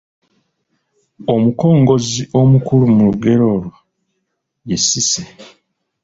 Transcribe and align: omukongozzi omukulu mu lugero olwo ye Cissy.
omukongozzi 1.33 2.21
omukulu 2.39 2.85
mu 2.93 3.01
lugero 3.07 3.43
olwo 3.55 3.73
ye 4.69 4.77
Cissy. 4.87 5.23